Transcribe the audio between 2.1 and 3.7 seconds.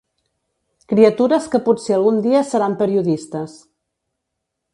dia seran periodistes.